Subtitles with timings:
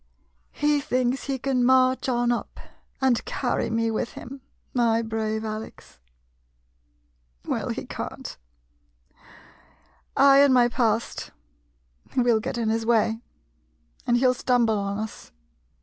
[0.51, 2.59] He thinks he can march on up,
[3.01, 4.41] and carry me with him,
[4.73, 5.99] my brave Alex.
[7.45, 8.35] Well— he can't!
[10.17, 11.29] I and my past—
[12.17, 13.21] we '11 get in his way,
[14.07, 15.31] and he '11 stumble on us.